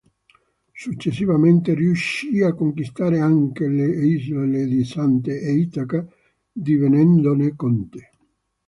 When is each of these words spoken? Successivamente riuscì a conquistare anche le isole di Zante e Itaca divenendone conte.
Successivamente 0.73 1.75
riuscì 1.75 2.41
a 2.41 2.55
conquistare 2.55 3.19
anche 3.19 3.67
le 3.67 3.85
isole 3.85 4.65
di 4.65 4.83
Zante 4.83 5.39
e 5.39 5.51
Itaca 5.53 6.03
divenendone 6.51 7.55
conte. 7.55 8.09